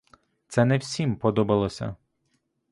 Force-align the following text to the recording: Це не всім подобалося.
Це 0.47 0.65
не 0.65 0.77
всім 0.77 1.15
подобалося. 1.15 1.95